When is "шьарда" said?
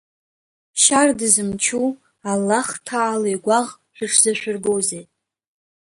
0.81-1.27